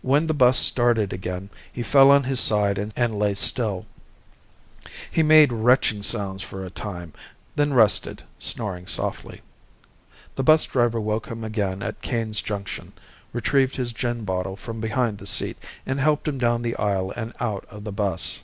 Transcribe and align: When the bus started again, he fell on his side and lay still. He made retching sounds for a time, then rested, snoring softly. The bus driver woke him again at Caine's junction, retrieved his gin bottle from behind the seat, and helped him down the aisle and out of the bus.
When 0.00 0.28
the 0.28 0.32
bus 0.32 0.56
started 0.58 1.12
again, 1.12 1.50
he 1.70 1.82
fell 1.82 2.10
on 2.10 2.24
his 2.24 2.40
side 2.40 2.78
and 2.78 3.18
lay 3.18 3.34
still. 3.34 3.84
He 5.10 5.22
made 5.22 5.52
retching 5.52 6.02
sounds 6.02 6.42
for 6.42 6.64
a 6.64 6.70
time, 6.70 7.12
then 7.54 7.74
rested, 7.74 8.22
snoring 8.38 8.86
softly. 8.86 9.42
The 10.36 10.42
bus 10.42 10.64
driver 10.64 11.02
woke 11.02 11.26
him 11.26 11.44
again 11.44 11.82
at 11.82 12.00
Caine's 12.00 12.40
junction, 12.40 12.94
retrieved 13.34 13.76
his 13.76 13.92
gin 13.92 14.24
bottle 14.24 14.56
from 14.56 14.80
behind 14.80 15.18
the 15.18 15.26
seat, 15.26 15.58
and 15.84 16.00
helped 16.00 16.26
him 16.26 16.38
down 16.38 16.62
the 16.62 16.74
aisle 16.76 17.12
and 17.14 17.34
out 17.38 17.66
of 17.68 17.84
the 17.84 17.92
bus. 17.92 18.40